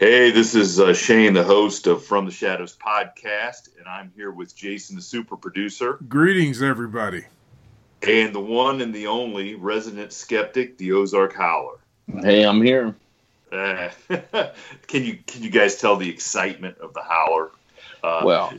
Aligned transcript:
Hey, 0.00 0.30
this 0.30 0.54
is 0.54 0.80
uh, 0.80 0.94
Shane, 0.94 1.34
the 1.34 1.44
host 1.44 1.86
of 1.86 2.02
From 2.02 2.24
the 2.24 2.30
Shadows 2.30 2.74
podcast, 2.74 3.68
and 3.78 3.86
I'm 3.86 4.10
here 4.16 4.30
with 4.30 4.56
Jason, 4.56 4.96
the 4.96 5.02
super 5.02 5.36
producer, 5.36 5.98
Greetings, 6.08 6.62
everybody. 6.62 7.24
and 8.02 8.34
the 8.34 8.40
one 8.40 8.80
and 8.80 8.94
the 8.94 9.08
only 9.08 9.56
resident 9.56 10.14
skeptic, 10.14 10.78
the 10.78 10.92
Ozark 10.92 11.34
Howler. 11.34 11.76
Hey, 12.22 12.46
I'm 12.46 12.62
here. 12.62 12.96
Uh, 13.52 13.90
can 14.86 15.04
you 15.04 15.18
can 15.26 15.42
you 15.42 15.50
guys 15.50 15.76
tell 15.76 15.96
the 15.96 16.08
excitement 16.08 16.78
of 16.78 16.94
the 16.94 17.02
Howler? 17.02 17.50
Uh, 18.02 18.22
Well, 18.24 18.54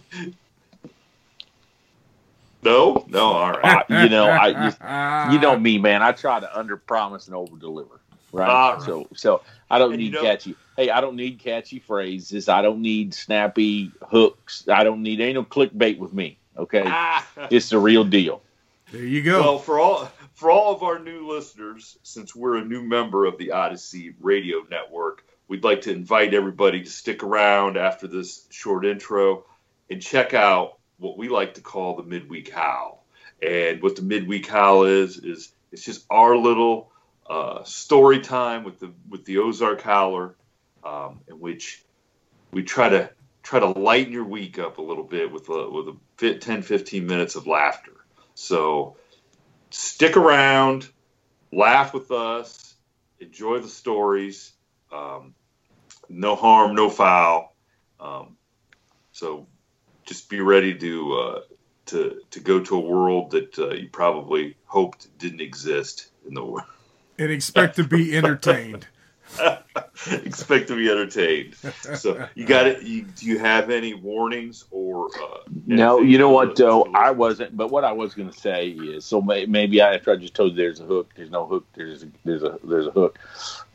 no, 2.61 3.03
no, 3.07 3.25
all 3.25 3.51
right. 3.53 3.83
I, 3.89 4.03
you 4.03 4.09
know, 4.09 4.29
I 4.29 4.53
just, 4.69 5.33
you 5.33 5.39
know 5.41 5.57
me, 5.57 5.79
man. 5.79 6.03
I 6.03 6.11
try 6.11 6.39
to 6.39 6.55
under 6.59 6.77
promise 6.77 7.25
and 7.25 7.35
over 7.35 7.57
deliver, 7.57 7.99
right? 8.31 8.47
Ah. 8.47 8.77
so, 8.77 9.07
so 9.15 9.41
I 9.71 9.79
don't 9.79 9.93
And 9.93 10.01
need 10.01 10.13
know- 10.13 10.21
catchy. 10.21 10.55
Hey, 10.77 10.89
I 10.89 11.01
don't 11.01 11.15
need 11.15 11.39
catchy 11.39 11.79
phrases. 11.79 12.49
I 12.49 12.61
don't 12.61 12.81
need 12.81 13.13
snappy 13.13 13.91
hooks. 14.07 14.67
I 14.67 14.83
don't 14.83 15.03
need 15.03 15.19
ain't 15.21 15.35
no 15.35 15.43
clickbait 15.43 15.97
with 15.97 16.13
me. 16.13 16.37
Okay, 16.57 16.83
Ah. 16.85 17.25
it's 17.49 17.69
the 17.69 17.77
real 17.79 18.03
deal. 18.03 18.41
There 18.91 19.03
you 19.05 19.21
go. 19.21 19.39
Well, 19.41 19.57
for 19.59 19.79
all 19.79 20.11
for 20.33 20.51
all 20.51 20.73
of 20.73 20.83
our 20.83 20.99
new 20.99 21.27
listeners, 21.31 21.97
since 22.03 22.35
we're 22.35 22.57
a 22.57 22.65
new 22.65 22.81
member 22.81 23.25
of 23.25 23.37
the 23.37 23.51
Odyssey 23.51 24.13
Radio 24.19 24.65
Network, 24.69 25.23
we'd 25.47 25.63
like 25.63 25.81
to 25.81 25.91
invite 25.91 26.33
everybody 26.33 26.81
to 26.83 26.89
stick 26.89 27.23
around 27.23 27.77
after 27.77 28.07
this 28.07 28.47
short 28.49 28.85
intro 28.85 29.45
and 29.89 30.01
check 30.01 30.33
out 30.33 30.77
what 30.97 31.17
we 31.17 31.29
like 31.29 31.53
to 31.55 31.61
call 31.61 31.95
the 31.95 32.03
midweek 32.03 32.49
howl. 32.51 33.03
And 33.41 33.81
what 33.81 33.95
the 33.95 34.01
midweek 34.01 34.47
howl 34.47 34.83
is 34.83 35.17
is 35.17 35.53
it's 35.71 35.83
just 35.83 36.05
our 36.09 36.35
little 36.35 36.91
uh, 37.29 37.63
story 37.63 38.19
time 38.19 38.63
with 38.63 38.79
the 38.79 38.91
with 39.09 39.25
the 39.25 39.37
Ozark 39.39 39.81
Howler, 39.81 40.35
um, 40.83 41.21
in 41.27 41.39
which 41.39 41.83
we 42.51 42.63
try 42.63 42.89
to 42.89 43.09
try 43.43 43.59
to 43.59 43.67
lighten 43.67 44.13
your 44.13 44.25
week 44.25 44.59
up 44.59 44.77
a 44.77 44.81
little 44.81 45.03
bit 45.03 45.31
with 45.31 45.49
a 45.49 45.69
with 45.69 45.87
a 45.87 45.97
fit 46.17 46.41
10 46.41 46.61
15 46.61 47.05
minutes 47.05 47.35
of 47.35 47.47
laughter. 47.47 47.93
So 48.35 48.97
stick 49.69 50.17
around, 50.17 50.89
laugh 51.51 51.93
with 51.93 52.11
us, 52.11 52.75
enjoy 53.19 53.59
the 53.59 53.69
stories. 53.69 54.53
Um, 54.91 55.33
no 56.09 56.35
harm, 56.35 56.75
no 56.75 56.89
foul. 56.89 57.55
Um, 57.99 58.35
so 59.11 59.47
just 60.05 60.29
be 60.29 60.41
ready 60.41 60.77
to 60.77 61.13
uh, 61.13 61.41
to 61.87 62.21
to 62.31 62.39
go 62.39 62.59
to 62.59 62.75
a 62.75 62.79
world 62.79 63.31
that 63.31 63.57
uh, 63.57 63.73
you 63.73 63.89
probably 63.89 64.57
hoped 64.65 65.17
didn't 65.17 65.41
exist 65.41 66.09
in 66.27 66.33
the 66.33 66.43
world. 66.43 66.67
And 67.21 67.31
expect 67.31 67.75
to 67.75 67.83
be 67.83 68.17
entertained. 68.17 68.87
Expect 70.11 70.67
to 70.69 70.75
be 70.75 70.89
entertained. 70.89 71.55
So 71.95 72.27
you 72.35 72.45
got 72.45 72.67
it. 72.67 72.81
You, 72.83 73.03
do 73.03 73.25
you 73.27 73.37
have 73.39 73.69
any 73.69 73.93
warnings 73.93 74.65
or? 74.71 75.07
Uh, 75.07 75.37
No, 75.67 76.01
you 76.01 76.17
know 76.17 76.31
what 76.31 76.55
though? 76.55 76.89
I 76.93 77.11
wasn't. 77.11 77.55
But 77.55 77.69
what 77.69 77.85
I 77.85 77.91
was 77.93 78.13
going 78.15 78.29
to 78.29 78.37
say 78.37 78.69
is, 78.69 79.05
so 79.05 79.21
may, 79.21 79.45
maybe 79.45 79.81
I, 79.81 79.93
after 79.95 80.11
I 80.11 80.15
just 80.17 80.33
told 80.33 80.51
you 80.51 80.57
there's 80.57 80.79
a 80.81 80.85
hook, 80.85 81.11
there's 81.15 81.29
no 81.29 81.45
hook. 81.45 81.65
There's 81.75 82.03
a, 82.03 82.07
there's 82.25 82.43
a 82.43 82.59
there's 82.63 82.87
a 82.87 82.91
hook. 82.91 83.19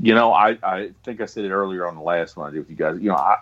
You 0.00 0.14
know, 0.14 0.32
I 0.32 0.58
I 0.62 0.90
think 1.04 1.20
I 1.20 1.26
said 1.26 1.44
it 1.44 1.52
earlier 1.52 1.86
on 1.86 1.94
the 1.94 2.02
last 2.02 2.36
one 2.36 2.48
I 2.50 2.52
did 2.52 2.58
with 2.60 2.70
you 2.70 2.76
guys. 2.76 2.98
You 3.00 3.10
know, 3.10 3.16
I 3.16 3.36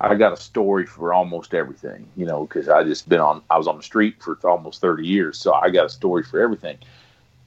I 0.00 0.14
got 0.14 0.32
a 0.32 0.36
story 0.36 0.86
for 0.86 1.12
almost 1.12 1.52
everything. 1.52 2.08
You 2.16 2.26
know, 2.26 2.46
because 2.46 2.68
I 2.68 2.84
just 2.84 3.08
been 3.08 3.20
on. 3.20 3.42
I 3.50 3.58
was 3.58 3.66
on 3.66 3.76
the 3.76 3.82
street 3.82 4.22
for 4.22 4.38
almost 4.44 4.80
thirty 4.80 5.06
years, 5.06 5.38
so 5.38 5.52
I 5.52 5.68
got 5.70 5.86
a 5.86 5.90
story 5.90 6.22
for 6.22 6.40
everything. 6.40 6.78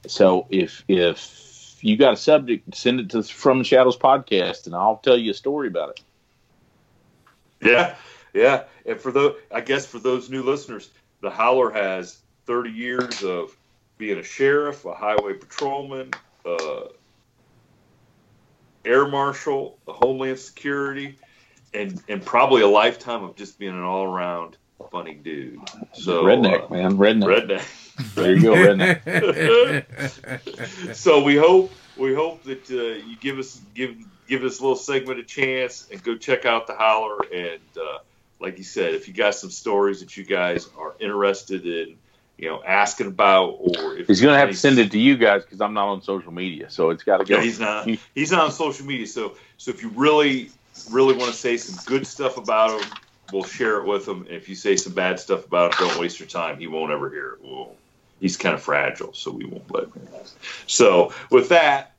So 0.08 0.46
if 0.50 0.84
if 0.88 1.82
you 1.82 1.96
got 1.96 2.14
a 2.14 2.16
subject, 2.16 2.74
send 2.74 3.00
it 3.00 3.10
to 3.10 3.22
From 3.22 3.58
the 3.58 3.64
Shadows 3.64 3.96
podcast, 3.96 4.66
and 4.66 4.74
I'll 4.74 4.98
tell 4.98 5.16
you 5.16 5.30
a 5.30 5.34
story 5.34 5.68
about 5.68 5.90
it. 5.90 6.00
Yeah, 7.60 7.96
yeah. 8.34 8.64
And 8.86 9.00
for 9.00 9.12
those, 9.12 9.36
I 9.52 9.60
guess 9.60 9.86
for 9.86 9.98
those 9.98 10.30
new 10.30 10.42
listeners, 10.42 10.90
the 11.20 11.30
Howler 11.30 11.70
has 11.70 12.18
30 12.46 12.70
years 12.70 13.22
of 13.22 13.56
being 13.98 14.18
a 14.18 14.22
sheriff, 14.22 14.84
a 14.84 14.94
highway 14.94 15.34
patrolman, 15.34 16.10
uh, 16.44 16.84
air 18.84 19.06
marshal, 19.06 19.78
homeland 19.86 20.38
security, 20.38 21.18
and 21.74 22.02
and 22.08 22.24
probably 22.24 22.62
a 22.62 22.68
lifetime 22.68 23.22
of 23.24 23.36
just 23.36 23.58
being 23.58 23.72
an 23.72 23.82
all 23.82 24.04
around 24.04 24.56
funny 24.84 25.14
dude. 25.14 25.60
So 25.92 26.24
redneck, 26.24 26.70
uh, 26.70 26.74
man, 26.74 26.96
redneck. 26.96 27.46
redneck. 27.46 28.14
There 28.14 28.34
you 28.34 28.42
go, 28.42 28.54
redneck. 28.54 29.84
so 30.94 31.22
we 31.22 31.36
hope 31.36 31.72
we 31.96 32.14
hope 32.14 32.44
that 32.44 32.70
uh, 32.70 33.04
you 33.06 33.16
give 33.16 33.38
us 33.38 33.60
give 33.74 33.96
give 34.28 34.42
this 34.42 34.60
little 34.60 34.76
segment 34.76 35.18
a 35.18 35.24
chance 35.24 35.88
and 35.90 36.02
go 36.02 36.16
check 36.16 36.44
out 36.44 36.66
the 36.66 36.74
holler 36.74 37.18
And 37.32 37.60
uh, 37.76 37.98
like 38.40 38.58
you 38.58 38.64
said, 38.64 38.94
if 38.94 39.08
you 39.08 39.14
got 39.14 39.34
some 39.34 39.50
stories 39.50 40.00
that 40.00 40.16
you 40.16 40.24
guys 40.24 40.68
are 40.78 40.94
interested 41.00 41.66
in, 41.66 41.96
you 42.36 42.48
know, 42.48 42.62
asking 42.62 43.08
about, 43.08 43.56
or 43.58 43.96
if 43.96 44.06
He's 44.06 44.20
gonna 44.20 44.38
have 44.38 44.50
to 44.50 44.56
send 44.56 44.78
it 44.78 44.92
to 44.92 44.98
you 44.98 45.16
guys 45.16 45.42
because 45.42 45.60
I'm 45.60 45.74
not 45.74 45.88
on 45.88 46.02
social 46.02 46.32
media, 46.32 46.70
so 46.70 46.90
it's 46.90 47.02
got 47.02 47.18
to 47.18 47.24
go. 47.24 47.36
Yeah, 47.36 47.42
he's 47.42 47.58
not. 47.58 47.88
He's 48.14 48.30
not 48.30 48.44
on 48.44 48.52
social 48.52 48.86
media. 48.86 49.06
So 49.06 49.34
so 49.56 49.70
if 49.70 49.82
you 49.82 49.88
really 49.90 50.50
really 50.90 51.16
want 51.16 51.32
to 51.32 51.36
say 51.36 51.56
some 51.56 51.82
good 51.86 52.06
stuff 52.06 52.36
about 52.36 52.80
him, 52.80 52.88
we'll 53.32 53.44
share 53.44 53.78
it 53.78 53.86
with 53.86 54.06
him. 54.06 54.26
If 54.28 54.48
you 54.48 54.54
say 54.54 54.76
some 54.76 54.94
bad 54.94 55.20
stuff 55.20 55.46
about 55.46 55.74
him, 55.74 55.88
don't 55.88 56.00
waste 56.00 56.18
your 56.18 56.28
time. 56.28 56.58
He 56.58 56.66
won't 56.66 56.92
ever 56.92 57.10
hear 57.10 57.32
it. 57.32 57.38
We'll, 57.42 57.74
he's 58.20 58.36
kind 58.36 58.54
of 58.54 58.62
fragile, 58.62 59.12
so 59.12 59.30
we 59.30 59.44
won't 59.44 59.70
let 59.72 59.84
him. 59.84 60.08
So 60.66 61.12
with 61.30 61.50
that, 61.50 61.92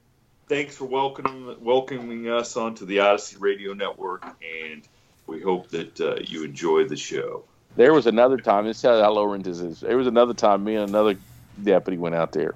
thanks 0.47 0.75
for 0.75 0.85
welcoming 0.85 1.55
welcoming 1.63 2.29
us 2.29 2.57
onto 2.57 2.85
the 2.85 2.99
Odyssey 2.99 3.37
Radio 3.37 3.73
Network, 3.73 4.25
and 4.63 4.81
we 5.27 5.41
hope 5.41 5.69
that 5.69 6.01
uh, 6.01 6.15
you 6.25 6.43
enjoy 6.43 6.85
the 6.85 6.97
show. 6.97 7.43
There 7.75 7.93
was 7.93 8.07
another 8.07 8.37
time. 8.37 8.65
This 8.65 8.77
is 8.77 8.83
how 8.83 9.11
low 9.11 9.25
rent 9.25 9.45
is. 9.45 9.79
There 9.79 9.97
was 9.97 10.07
another 10.07 10.33
time 10.33 10.63
me 10.63 10.75
and 10.75 10.89
another 10.89 11.15
deputy 11.63 11.97
went 11.97 12.15
out 12.15 12.31
there, 12.31 12.55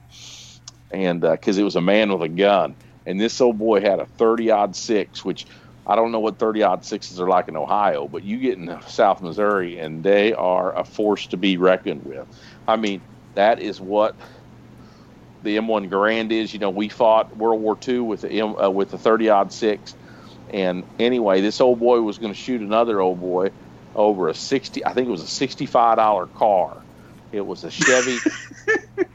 and 0.92 1.22
because 1.22 1.58
it 1.58 1.64
was 1.64 1.76
a 1.76 1.82
man 1.82 2.12
with 2.12 2.24
a 2.24 2.30
gun, 2.30 2.76
and 3.06 3.22
this 3.22 3.40
old 3.40 3.60
boy 3.60 3.82
had 3.82 4.00
a 4.00 4.06
thirty 4.06 4.50
odd 4.50 4.76
six, 4.76 5.24
which 5.24 5.46
I 5.86 5.96
don't 5.96 6.12
know 6.12 6.20
what 6.20 6.38
thirty 6.38 6.64
odd 6.64 6.86
sixes 6.86 7.20
are 7.20 7.28
like 7.28 7.48
in 7.48 7.58
Ohio, 7.58 8.08
but 8.08 8.24
you 8.24 8.38
get 8.38 8.58
in 8.58 8.80
South 8.88 9.22
Missouri, 9.22 9.80
and 9.80 10.04
they 10.04 10.34
are 10.34 10.78
a 10.78 10.84
force 10.84 11.28
to 11.28 11.38
be 11.38 11.58
reckoned 11.58 12.06
with. 12.06 12.26
I 12.68 12.78
mean, 12.78 13.02
that 13.36 13.60
is 13.60 13.82
what 13.82 14.16
the 15.44 15.58
M1 15.58 15.90
Garand 15.90 16.32
is. 16.32 16.54
You 16.54 16.60
know, 16.60 16.70
we 16.70 16.88
fought 16.88 17.36
World 17.36 17.62
War 17.62 17.78
II 17.86 18.00
with 18.00 18.22
the 18.22 18.32
M, 18.32 18.56
uh, 18.56 18.70
with 18.70 18.92
the 18.92 18.98
30 18.98 19.30
odd 19.30 19.52
six, 19.52 19.94
and 20.52 20.84
anyway, 21.00 21.42
this 21.42 21.60
old 21.60 21.80
boy 21.80 22.02
was 22.02 22.18
going 22.18 22.32
to 22.32 22.40
shoot 22.40 22.62
another 22.62 23.02
old 23.02 23.20
boy 23.20 23.52
over 23.96 24.30
a 24.30 24.34
60. 24.34 24.86
I 24.86 24.94
think 24.94 25.08
it 25.08 25.12
was 25.12 25.22
a 25.22 25.28
65 25.28 25.98
dollar 25.98 26.28
car. 26.28 26.78
It 27.32 27.46
was 27.46 27.64
a 27.64 27.72
Chevy. 27.72 28.18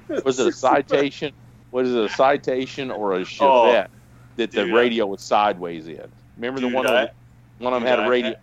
was 0.25 0.39
it 0.39 0.47
a 0.47 0.53
citation? 0.53 1.33
Was 1.71 1.93
it 1.93 2.05
a 2.05 2.09
citation 2.09 2.91
or 2.91 3.15
a 3.15 3.21
Chevette 3.21 3.89
that 4.37 4.51
the 4.51 4.65
dude, 4.65 4.75
radio 4.75 5.07
was 5.07 5.23
sideways 5.23 5.87
in? 5.87 6.09
Remember 6.39 6.61
Dude, 6.61 6.73
the 6.73 6.77
one 6.77 6.87
I- 6.87 6.93
that 6.93 7.15
one 7.59 7.73
of 7.75 7.83
them 7.83 7.89
had 7.89 8.07
a 8.07 8.09
radio? 8.09 8.35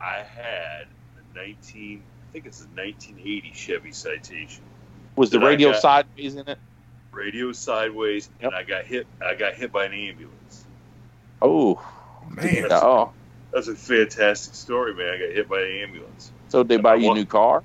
I 0.00 0.16
had 0.22 0.86
a 0.86 1.36
19, 1.38 2.02
I 2.02 2.32
think 2.32 2.46
it's 2.46 2.60
a 2.60 2.66
1980 2.74 3.52
Chevy 3.54 3.92
Citation. 3.92 4.62
Was 5.16 5.30
the 5.30 5.38
radio 5.38 5.70
got- 5.72 5.80
sideways 5.82 6.34
in 6.34 6.48
it? 6.48 6.58
Radio 7.12 7.52
sideways, 7.52 8.28
Yep. 8.40 8.48
and 8.48 8.56
I 8.58 8.62
got 8.64 8.84
hit. 8.86 9.06
I 9.24 9.34
got 9.34 9.54
hit 9.54 9.70
by 9.70 9.84
an 9.84 9.92
ambulance. 9.92 10.64
Oh, 11.40 11.80
Man, 12.30 12.66
oh. 12.72 13.12
That's 13.52 13.68
a 13.68 13.76
fantastic 13.76 14.54
story, 14.54 14.94
man. 14.94 15.08
I 15.14 15.18
got 15.18 15.28
hit 15.34 15.48
by 15.48 15.60
an 15.60 15.70
ambulance. 15.84 16.32
So 16.48 16.62
did 16.64 16.68
they 16.70 16.76
buy 16.78 16.96
you 16.96 17.12
a 17.12 17.14
new 17.14 17.24
car? 17.26 17.62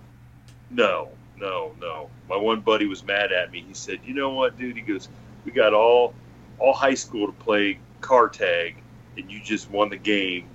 No, 0.70 1.10
no, 1.40 1.72
no. 1.80 2.10
My 2.30 2.36
one 2.38 2.60
buddy 2.60 2.86
was 2.86 3.04
mad 3.04 3.32
at 3.32 3.52
me. 3.52 3.64
He 3.68 3.74
said, 3.74 4.00
"You 4.06 4.14
know 4.14 4.30
what, 4.32 4.58
dude?" 4.60 4.76
He 4.76 4.82
goes, 4.84 5.10
"We 5.46 5.52
got 5.52 5.74
all 5.74 6.14
all 6.60 6.74
high 6.74 6.94
school 6.94 7.26
to 7.26 7.34
play 7.34 7.80
car 8.02 8.28
tag, 8.30 8.76
and 9.18 9.32
you 9.32 9.42
just 9.42 9.70
won 9.70 9.90
the 9.90 9.98
game. 9.98 10.48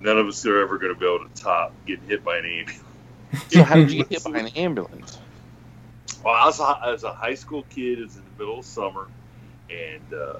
None 0.00 0.18
of 0.18 0.26
us 0.26 0.44
are 0.46 0.60
ever 0.62 0.78
going 0.78 0.94
to 0.94 0.98
be 0.98 1.06
able 1.06 1.28
to 1.28 1.42
top 1.42 1.74
getting 1.86 2.08
hit 2.08 2.24
by 2.24 2.38
an 2.38 2.46
ambulance." 2.46 2.84
So 3.48 3.64
how 3.64 3.76
did 3.76 3.90
you 3.90 3.96
get 3.96 4.08
hit 4.10 4.24
by 4.24 4.38
an 4.38 4.48
ambulance? 4.48 5.18
Well, 6.24 6.34
I 6.34 6.46
was, 6.46 6.60
a, 6.60 6.64
I 6.64 6.90
was 6.92 7.04
a 7.04 7.12
high 7.12 7.34
school 7.34 7.64
kid. 7.64 7.98
It 8.00 8.04
was 8.04 8.16
in 8.16 8.24
the 8.24 8.30
middle 8.38 8.60
of 8.60 8.64
summer, 8.64 9.08
and 9.70 10.14
uh, 10.14 10.38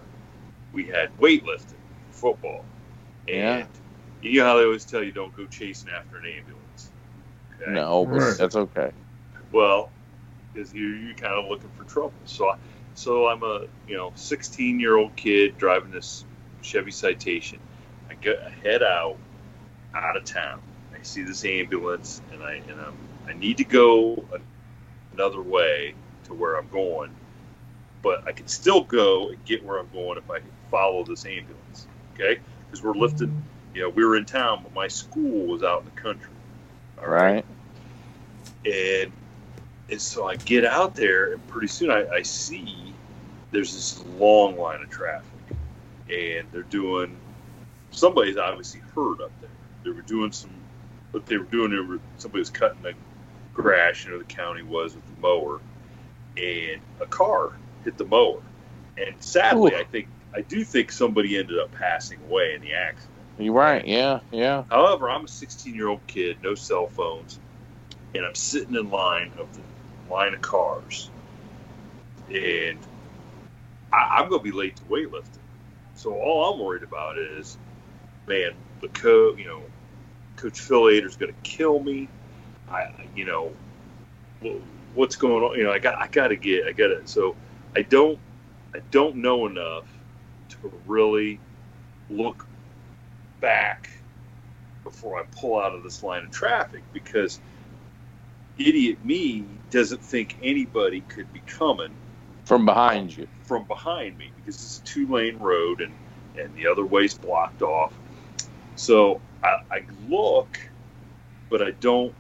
we 0.73 0.87
had 0.87 1.17
weightlifting, 1.19 1.75
football. 2.11 2.65
And 3.29 3.69
you 4.23 4.41
know 4.41 4.47
how 4.47 4.59
they 4.59 4.65
always 4.65 4.85
tell 4.85 5.03
you 5.03 5.13
don't 5.13 5.35
go 5.37 5.47
chasing 5.47 5.91
after 5.91 6.19
an 6.19 6.27
ambulance. 6.27 6.91
Okay? 7.61 7.73
No, 7.73 8.07
but 8.07 8.21
Right. 8.21 8.37
that's 8.37 8.57
okay. 8.57 8.93
Well, 9.53 9.91
because 10.53 10.75
you're, 10.75 10.97
you're 10.97 11.15
kind 11.15 11.35
of 11.35 11.51
looking 11.51 11.71
for 11.71 11.85
trouble. 11.85 12.15
So, 12.25 12.51
I, 12.51 12.57
so 12.95 13.29
I'm 13.29 13.43
a 13.43 13.67
you 13.89 13.97
know 13.97 14.13
16 14.15 14.81
year 14.81 14.97
old 14.97 15.17
kid 15.17 15.59
driving 15.59 15.91
this 15.91 16.25
Chevy 16.65 16.91
Citation. 16.91 17.61
I 18.11 18.15
get 18.15 18.41
I 18.43 18.51
head 18.51 18.83
out 18.83 19.19
out 19.95 20.17
of 20.17 20.25
town. 20.25 20.61
I 20.95 21.03
see 21.03 21.23
this 21.23 21.45
ambulance, 21.45 22.23
and 22.33 22.43
I 22.43 22.55
and 22.69 22.81
I'm, 22.81 22.97
I 23.29 23.35
need 23.35 23.59
to 23.59 23.65
go 23.65 24.25
another 25.15 25.43
way 25.43 25.95
to 26.25 26.35
where 26.35 26.57
I'm 26.57 26.69
going, 26.69 27.11
but 28.03 28.27
I 28.27 28.33
can 28.33 28.49
still 28.49 28.83
go 28.85 29.31
and 29.31 29.45
get 29.45 29.65
where 29.65 29.79
I'm 29.79 29.91
going 29.93 30.19
if 30.19 30.31
I 30.31 30.41
follow 30.71 31.05
this 31.05 31.27
ambulance. 31.27 31.87
Okay, 32.15 32.41
because 32.67 32.85
we're 32.85 32.95
lifting. 32.95 33.43
You 33.75 33.83
know, 33.83 33.89
we 33.91 34.05
were 34.05 34.17
in 34.17 34.25
town, 34.25 34.61
but 34.63 34.75
my 34.75 34.89
school 34.89 35.47
was 35.47 35.63
out 35.65 35.81
in 35.81 35.87
the 35.87 36.01
country. 36.01 36.31
All 37.01 37.09
Right? 37.09 37.45
and 38.65 39.13
and 39.91 40.01
so 40.01 40.27
I 40.27 40.37
get 40.37 40.65
out 40.65 40.95
there, 40.95 41.35
and 41.35 41.47
pretty 41.49 41.69
soon 41.69 41.91
I, 41.91 42.09
I 42.09 42.23
see 42.23 42.95
there's 43.53 43.75
this 43.75 44.05
long 44.19 44.57
line 44.57 44.83
of 44.83 44.91
traffic, 44.91 45.27
and 46.09 46.47
they're 46.53 46.63
doing. 46.63 47.17
Somebody's 47.91 48.37
obviously 48.37 48.81
hurt 48.95 49.21
up 49.21 49.33
there. 49.41 49.51
They 49.85 49.91
were 49.91 50.03
doing 50.03 50.33
some, 50.33 50.51
what 51.13 51.27
they 51.27 51.37
were 51.37 51.45
doing. 51.45 51.71
They 51.71 51.79
were, 51.79 52.01
somebody 52.19 52.41
was 52.41 52.51
cutting 52.51 52.83
the 52.83 52.95
grass. 53.53 54.05
You 54.05 54.13
know, 54.13 54.19
the 54.19 54.25
county 54.25 54.63
was 54.63 54.95
with 54.95 55.07
the 55.07 55.21
mower, 55.21 55.61
and 56.37 56.81
a 57.01 57.07
car 57.07 57.53
hit 57.85 57.97
the 57.99 58.05
mower, 58.05 58.41
and 58.97 59.15
sadly, 59.23 59.73
Ooh. 59.73 59.77
I 59.77 59.85
think 59.85 60.09
I 60.35 60.41
do 60.41 60.65
think 60.65 60.91
somebody 60.91 61.39
ended 61.39 61.59
up 61.59 61.73
passing 61.73 62.19
away 62.29 62.55
in 62.55 62.63
the 62.63 62.75
accident. 62.75 63.11
You're 63.39 63.55
right. 63.55 63.87
Yeah, 63.87 64.21
yeah. 64.31 64.65
However, 64.71 65.11
I'm 65.11 65.25
a 65.25 65.29
16 65.29 65.75
year 65.75 65.89
old 65.89 66.07
kid, 66.07 66.39
no 66.43 66.55
cell 66.55 66.87
phones, 66.87 67.39
and 68.15 68.25
I'm 68.25 68.35
sitting 68.35 68.75
in 68.75 68.91
line 68.91 69.33
of 69.39 69.49
the 69.55 69.61
line 70.13 70.35
of 70.35 70.41
cars, 70.41 71.11
and 72.29 72.79
I, 73.93 74.19
I'm 74.19 74.29
going 74.29 74.41
to 74.41 74.45
be 74.45 74.57
late 74.57 74.77
to 74.77 74.83
weightlifting. 74.85 75.39
So 76.05 76.13
all 76.21 76.53
I'm 76.53 76.61
worried 76.61 76.83
about 76.85 77.17
is, 77.19 77.57
man, 78.29 78.53
the 78.83 78.89
co, 78.89 79.35
you 79.37 79.47
know, 79.47 79.63
Coach 80.37 80.61
Phil 80.61 80.91
Ader's 80.91 81.17
going 81.17 81.33
to 81.33 81.41
kill 81.43 81.81
me. 81.81 82.11
I- 82.69 82.91
you 83.17 83.25
know, 83.27 83.53
what's 84.95 85.17
going 85.17 85.43
on? 85.45 85.59
You 85.59 85.65
know, 85.65 85.73
I 85.73 85.79
got, 85.79 85.99
I 85.99 86.09
got 86.09 86.29
to 86.29 86.37
get, 86.37 86.67
I 86.67 86.73
got 86.73 86.89
to. 86.89 87.07
So 87.07 87.37
I 87.77 87.83
don't, 87.83 88.19
I 88.75 88.81
don't 88.91 89.17
know 89.17 89.47
enough 89.47 89.87
to 90.51 90.73
really 90.87 91.41
look 92.11 92.47
back 93.41 93.91
before 94.85 95.19
I 95.19 95.25
pull 95.33 95.59
out 95.61 95.75
of 95.75 95.83
this 95.85 96.03
line 96.03 96.25
of 96.25 96.31
traffic 96.31 96.85
because 96.93 97.41
idiot 98.59 99.05
me 99.05 99.47
doesn't 99.71 100.03
think 100.03 100.39
anybody 100.43 101.01
could 101.03 101.33
be 101.33 101.41
coming 101.47 101.97
From 102.45 102.67
behind 102.67 103.17
you. 103.17 103.27
from 103.45 103.65
behind 103.65 104.19
me 104.19 104.31
because 104.37 104.55
it's 104.57 104.79
a 104.79 104.83
two 104.83 105.07
lane 105.09 105.39
road 105.39 105.81
and, 105.81 105.93
and 106.39 106.55
the 106.55 106.67
other 106.67 106.85
way's 106.85 107.15
blocked 107.15 107.63
off. 107.63 107.93
So 108.77 109.21
I, 109.43 109.63
I 109.71 109.83
look, 110.09 110.59
but 111.49 111.63
I 111.63 111.71
don't 111.73 112.15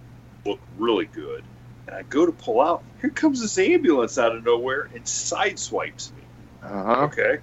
look 0.47 0.61
really 0.79 1.07
good. 1.07 1.45
And 1.87 1.97
I 1.97 2.03
go 2.03 2.25
to 2.25 2.33
pull 2.33 2.61
out. 2.61 2.83
Here 3.01 3.11
comes 3.11 3.41
this 3.43 3.59
ambulance 3.59 4.17
out 4.19 4.35
of 4.35 4.45
nowhere 4.45 4.89
and 4.95 5.05
sideswipes 5.05 6.11
me. 6.13 6.23
Uh 6.63 6.69
huh. 6.83 7.03
Okay. 7.05 7.39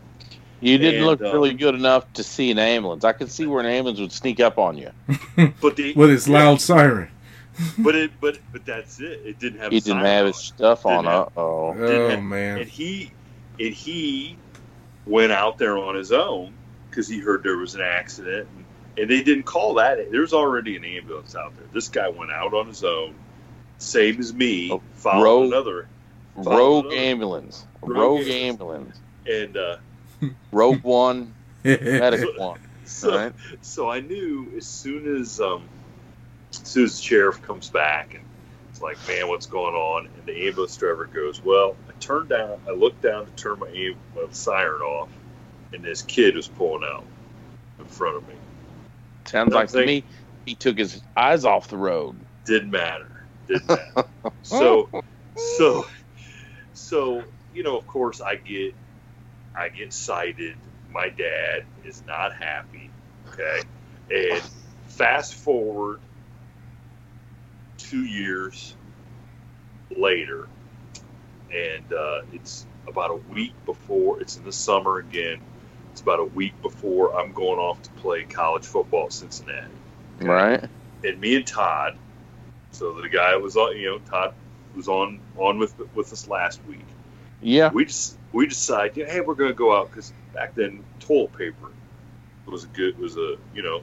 You 0.60 0.78
didn't 0.78 0.98
And, 0.98 1.06
look 1.06 1.22
uh, 1.22 1.34
really 1.34 1.54
good 1.54 1.74
enough 1.76 2.12
to 2.14 2.24
see 2.24 2.52
an 2.52 2.60
ambulance. 2.60 3.04
I 3.04 3.14
could 3.14 3.32
see 3.32 3.48
where 3.48 3.60
an 3.60 3.66
ambulance 3.66 4.00
would 4.00 4.12
sneak 4.12 4.40
up 4.40 4.58
on 4.58 4.78
you. 4.78 4.92
But 5.62 5.76
the, 5.76 5.94
with 5.94 6.10
his 6.12 6.30
loud 6.30 6.62
siren. 6.62 7.10
but 7.80 7.96
it 7.96 8.12
but 8.22 8.40
but 8.52 8.66
that's 8.66 9.00
it. 9.00 9.22
It 9.26 9.40
didn't 9.40 9.60
have. 9.60 9.72
He 9.72 9.78
a 9.78 9.82
didn't 9.82 10.06
have 10.06 10.22
on 10.22 10.28
his 10.28 10.38
it. 10.38 10.40
stuff 10.44 10.86
on. 10.86 11.04
Didn't 11.06 11.16
Uh 11.18 11.26
oh. 11.38 11.76
Oh 11.78 12.22
man, 12.22 12.60
and 12.60 12.70
he 12.70 13.12
and 13.60 13.74
he 13.74 14.38
went 15.06 15.32
out 15.32 15.58
there 15.58 15.78
on 15.78 15.96
his 15.96 16.12
own 16.12 16.54
because 16.90 17.08
he 17.08 17.20
heard 17.20 17.44
there 17.44 17.58
was 17.58 17.76
an 17.76 17.82
accident 17.82 18.48
and, 18.56 18.66
and 18.98 19.10
they 19.10 19.24
didn't 19.24 19.44
call 19.44 19.74
that 19.76 20.12
there's 20.12 20.32
already 20.34 20.76
an 20.76 20.86
ambulance 20.86 21.36
out 21.36 21.56
there 21.58 21.66
this 21.74 21.90
guy 21.90 22.08
went 22.08 22.32
out 22.32 22.54
on 22.54 22.68
his 22.68 22.84
own 22.84 23.16
same 23.80 24.20
as 24.20 24.32
me 24.34 24.70
Oh, 24.72 24.82
followed 24.94 25.24
rogue- 25.24 25.48
another 25.48 25.88
Rogue 26.36 26.86
another- 26.86 26.96
ambulance. 26.98 27.66
Rogue 27.82 27.98
Rogue 27.98 28.28
ambulance. 28.28 29.00
ambulance. 29.26 29.52
and 29.52 29.58
uh, 29.58 30.36
Rogue 30.52 30.84
one. 30.84 31.34
Medic 31.64 32.38
one. 32.38 32.60
so 32.86 33.16
Right. 33.18 33.34
so 33.62 33.90
I 33.90 34.02
knew 34.02 34.52
as 34.56 34.66
soon 34.68 35.16
as 35.20 35.40
um 35.42 35.64
as 36.52 36.68
soon 36.68 36.84
as 36.86 36.98
the 36.98 37.04
sheriff 37.04 37.42
comes 37.42 37.70
back 37.70 38.14
and 38.14 38.24
it's 38.70 38.82
like 38.82 38.98
man 39.08 39.28
what's 39.28 39.46
going 39.46 39.76
on? 39.76 40.08
And 40.18 40.26
the 40.26 40.48
ambulance 40.48 40.76
driver 40.78 41.06
goes 41.06 41.44
well 41.44 41.76
I 41.90 41.94
turned 42.00 42.30
down 42.30 42.60
I 42.68 42.72
looked 42.72 43.02
down 43.02 43.26
to 43.26 43.32
turn 43.34 43.60
my, 43.60 43.68
am- 43.68 43.96
my 44.16 44.26
siren 44.32 44.82
off 44.82 45.10
and 45.74 45.84
this 45.84 46.02
kid 46.02 46.36
was 46.36 46.48
pulling 46.48 46.84
out 46.84 47.06
in 47.80 47.86
front 47.86 48.18
of 48.18 48.28
me. 48.28 48.36
Sounds 49.26 49.54
like 49.54 49.70
to 49.70 49.86
me 49.86 50.06
he 50.46 50.56
took 50.56 50.78
his 50.78 51.02
eyes 51.16 51.46
off 51.46 51.68
the 51.68 51.78
road. 51.78 52.26
didn't 52.46 52.72
matter. 52.72 53.26
Didn't 53.48 53.68
matter. 53.68 53.82
So 54.44 54.90
so 55.36 55.86
so 56.74 57.24
you 57.54 57.64
know 57.64 57.78
of 57.78 57.88
course 57.88 58.22
I 58.22 58.36
get 58.36 58.76
I 59.56 59.70
get 59.70 59.94
cited 59.94 60.56
my 60.90 61.10
dad 61.10 61.64
is 61.86 62.04
not 62.08 62.34
happy 62.34 62.90
okay? 63.30 63.62
And 64.10 64.42
fast 64.88 65.36
forward 65.36 66.00
two 67.92 68.06
years 68.06 68.78
later 69.98 70.48
and 71.54 71.92
uh, 71.92 72.22
it's 72.32 72.66
about 72.88 73.12
a 73.12 73.34
week 73.34 73.54
before 73.66 74.22
it's 74.22 74.38
in 74.38 74.46
the 74.46 74.52
summer 74.52 75.00
again 75.00 75.42
it's 75.92 76.00
about 76.00 76.18
a 76.22 76.24
week 76.24 76.54
before 76.62 77.14
i'm 77.20 77.34
going 77.34 77.60
off 77.60 77.82
to 77.82 77.90
play 77.92 78.24
college 78.24 78.66
football 78.66 79.08
at 79.08 79.14
cincinnati 79.14 79.68
Right. 80.22 80.64
and 81.04 81.20
me 81.20 81.36
and 81.36 81.46
todd 81.46 81.98
so 82.72 82.94
the 83.02 83.10
guy 83.10 83.36
was 83.36 83.58
on 83.58 83.76
you 83.76 83.88
know 83.88 84.00
todd 84.00 84.34
was 84.74 84.88
on 84.88 85.20
on 85.38 85.60
with 85.60 85.76
with 85.94 86.14
us 86.14 86.30
last 86.30 86.62
week 86.70 86.86
Yeah. 87.42 87.72
we 87.74 87.84
just 87.84 88.18
we 88.32 88.48
decide, 88.48 88.96
yeah, 88.96 89.08
hey, 89.08 89.20
we're 89.20 89.36
going 89.36 89.50
to 89.52 89.54
go 89.56 89.78
out 89.78 89.90
because 89.90 90.14
back 90.34 90.56
then 90.56 90.82
toilet 91.02 91.34
paper 91.38 91.72
was 92.46 92.64
a 92.64 92.68
good 92.68 92.98
was 92.98 93.18
a 93.18 93.36
you 93.54 93.62
know 93.62 93.82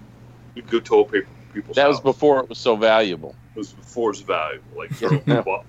you 0.55 0.62
could 0.62 0.71
go 0.71 0.81
toilet 0.81 1.12
paper 1.12 1.29
people's 1.52 1.76
That 1.76 1.88
was 1.88 2.00
before 2.00 2.40
it 2.40 2.49
was 2.49 2.59
so 2.59 2.76
valuable. 2.76 3.35
it 3.55 3.59
was 3.59 3.73
before 3.73 4.11
it's 4.11 4.21
valuable 4.21 4.64
like 4.76 4.90
throwing, 4.93 5.21
blo- 5.43 5.64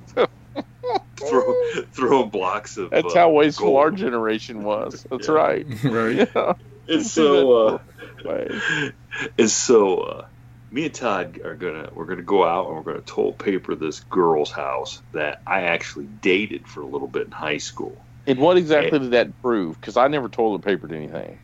throw, 1.17 1.53
throwing 1.91 2.29
blocks 2.29 2.77
of 2.77 2.89
That's 2.89 3.13
uh, 3.13 3.19
how 3.19 3.29
wasteful 3.31 3.67
gold. 3.67 3.77
our 3.79 3.91
generation 3.91 4.63
was. 4.63 5.03
That's 5.09 5.27
Yeah. 5.27 5.33
right. 5.33 5.65
right. 5.83 6.29
Yeah. 6.36 6.53
and 6.88 7.05
so 7.05 7.51
uh, 7.67 7.79
Way. 8.25 8.91
and 9.38 9.50
so 9.50 9.98
uh, 10.00 10.25
me 10.71 10.86
and 10.86 10.93
Todd 10.93 11.39
are 11.43 11.55
gonna 11.55 11.89
we're 11.93 12.05
gonna 12.05 12.21
go 12.21 12.43
out 12.45 12.67
and 12.67 12.75
we're 12.75 12.83
gonna 12.83 13.01
toilet 13.01 13.38
paper 13.38 13.75
this 13.75 14.01
girl's 14.01 14.51
house 14.51 15.01
that 15.13 15.41
I 15.48 15.62
actually 15.63 16.05
dated 16.05 16.67
for 16.67 16.81
a 16.81 16.86
little 16.86 17.07
bit 17.07 17.25
in 17.27 17.31
high 17.31 17.57
school. 17.57 17.95
And 18.27 18.39
what 18.39 18.57
exactly 18.57 19.00
did 19.00 19.12
that 19.12 19.41
prove? 19.41 19.79
Because 19.79 19.98
I 19.98 20.07
never 20.07 20.29
toilet 20.29 20.62
papered 20.63 20.91
anything. 20.91 21.39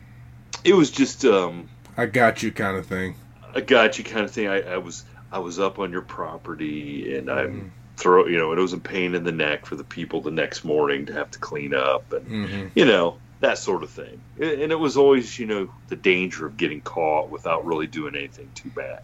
It 0.64 0.74
was 0.74 0.90
just 0.90 1.24
um, 1.24 1.68
I 1.96 2.06
got 2.06 2.42
you 2.42 2.52
kind 2.52 2.76
of 2.76 2.86
thing. 2.86 3.16
A 3.56 3.62
gotcha 3.62 4.02
kind 4.02 4.24
of 4.24 4.30
thing. 4.30 4.48
I, 4.48 4.60
I 4.74 4.78
was 4.78 5.04
I 5.32 5.38
was 5.40 5.58
up 5.58 5.78
on 5.78 5.90
your 5.92 6.02
property 6.02 7.16
and 7.16 7.30
I'm 7.30 7.52
Mhm. 7.60 7.70
throw 7.96 8.26
you 8.26 8.38
know, 8.38 8.52
it 8.52 8.58
was 8.58 8.72
a 8.72 8.78
pain 8.78 9.14
in 9.14 9.24
the 9.24 9.32
neck 9.32 9.66
for 9.66 9.74
the 9.76 9.84
people 9.84 10.20
the 10.20 10.30
next 10.30 10.64
morning 10.64 11.06
to 11.06 11.12
have 11.14 11.30
to 11.32 11.38
clean 11.38 11.74
up 11.74 12.12
and 12.12 12.26
Mhm. 12.26 12.70
you 12.74 12.84
know, 12.84 13.16
that 13.40 13.58
sort 13.58 13.82
of 13.82 13.90
thing. 13.90 14.20
And 14.40 14.70
it 14.72 14.78
was 14.78 14.96
always, 14.96 15.38
you 15.38 15.46
know, 15.46 15.68
the 15.88 15.96
danger 15.96 16.46
of 16.46 16.56
getting 16.56 16.80
caught 16.80 17.30
without 17.30 17.66
really 17.66 17.86
doing 17.86 18.14
anything 18.14 18.50
too 18.54 18.70
bad. 18.70 19.00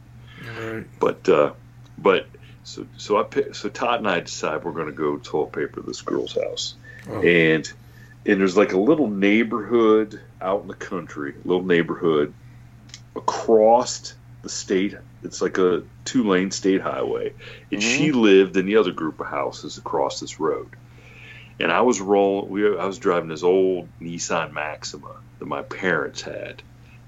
Right. 0.59 0.87
But 1.01 1.29
uh, 1.29 1.53
but 1.99 2.27
so 2.65 2.87
so 2.97 3.19
I 3.19 3.25
pick, 3.25 3.55
so 3.55 3.69
Todd 3.69 3.99
and 4.01 4.09
I 4.09 4.21
decide 4.21 4.65
we're 4.65 4.73
going 4.73 4.87
to 4.87 4.93
go 4.93 5.17
toilet 5.19 5.53
paper 5.53 5.81
this 5.83 6.03
girl's 6.03 6.35
house, 6.35 6.75
Oh. 7.11 7.21
and 7.23 7.71
and 8.25 8.41
there's 8.41 8.57
like 8.57 8.73
a 8.73 8.79
little 8.79 9.09
neighborhood 9.09 10.21
out 10.41 10.63
in 10.63 10.69
the 10.69 10.75
country, 10.75 11.35
little 11.45 11.65
neighborhood 11.65 12.33
across 13.17 14.15
state. 14.49 14.97
It's 15.23 15.41
like 15.41 15.59
a 15.59 15.83
two 16.05 16.29
lane 16.29 16.51
state 16.51 16.81
highway, 16.81 17.35
and 17.71 17.83
she 17.83 18.09
mm-hmm. 18.09 18.21
lived 18.21 18.57
in 18.57 18.67
the 18.67 18.77
other 18.77 18.93
group 18.93 19.21
of 19.21 19.27
houses 19.27 19.79
across 19.79 20.21
this 20.21 20.41
road. 20.41 20.69
And 21.61 21.71
I 21.71 21.83
was 21.83 22.01
rolling. 22.01 22.51
We 22.51 22.67
I 22.77 22.87
was 22.87 22.99
driving 22.99 23.29
this 23.29 23.43
old 23.43 23.89
Nissan 24.01 24.53
Maxima 24.53 25.17
that 25.39 25.47
my 25.47 25.63
parents 25.63 26.23
had, 26.23 26.63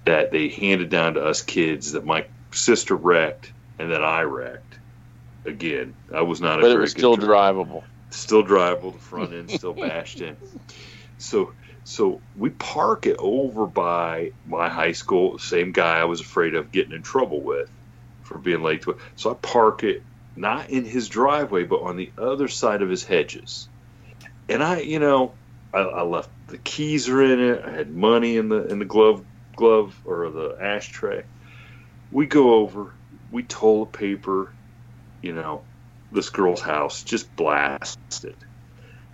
that 0.04 0.30
they 0.30 0.48
handed 0.48 0.90
down 0.90 1.14
to 1.14 1.24
us 1.24 1.42
kids 1.42 1.92
that 1.92 2.04
my 2.04 2.26
sister 2.52 2.94
wrecked 2.94 3.52
and 3.78 3.90
then 3.90 4.02
I 4.02 4.22
wrecked. 4.22 4.78
Again, 5.44 5.94
I 6.12 6.22
was 6.22 6.40
not 6.40 6.58
a 6.58 6.62
But 6.62 6.70
it 6.70 6.78
was 6.78 6.92
still 6.92 7.16
driver 7.16 7.64
drivable. 7.64 7.84
still 8.10 8.44
drivable. 8.44 8.92
The 8.92 8.98
front 8.98 9.32
end 9.32 9.50
still 9.50 9.72
bashed 9.74 10.20
in. 10.20 10.36
So 11.18 11.52
so 11.84 12.20
we 12.34 12.50
park 12.50 13.06
it 13.06 13.16
over 13.18 13.66
by 13.66 14.32
my 14.44 14.70
high 14.70 14.92
school. 14.92 15.38
Same 15.38 15.72
guy 15.72 15.98
I 15.98 16.04
was 16.04 16.20
afraid 16.20 16.54
of 16.54 16.72
getting 16.72 16.94
in 16.94 17.02
trouble 17.02 17.44
with 17.44 17.70
for 18.22 18.38
being 18.38 18.62
late 18.62 18.82
to 18.82 18.92
it. 18.92 18.96
So 19.16 19.30
I 19.30 19.34
park 19.34 19.84
it 19.84 20.02
not 20.34 20.70
in 20.70 20.84
his 20.84 21.08
driveway, 21.08 21.64
but 21.64 21.82
on 21.82 21.96
the 21.96 22.12
other 22.18 22.48
side 22.48 22.82
of 22.82 22.88
his 22.88 23.04
hedges. 23.04 23.68
And 24.48 24.62
I, 24.62 24.80
you 24.80 24.98
know, 24.98 25.38
I, 25.74 25.80
I 25.80 26.02
left 26.02 26.30
the 26.48 26.58
keys 26.58 27.08
are 27.08 27.22
in 27.22 27.40
it. 27.40 27.62
I 27.64 27.70
had 27.72 27.90
money 27.90 28.38
in 28.38 28.48
the 28.48 28.66
in 28.66 28.78
the 28.78 28.84
glove 28.86 29.24
glove 29.56 30.00
or 30.04 30.30
the 30.30 30.56
ashtray. 30.60 31.24
We 32.10 32.26
go 32.26 32.54
over. 32.54 32.94
We 33.30 33.42
toilet 33.44 33.92
paper. 33.92 34.54
You 35.22 35.34
know, 35.34 35.66
this 36.10 36.30
girl's 36.30 36.60
house 36.62 37.04
just 37.04 37.34
blasted 37.36 38.36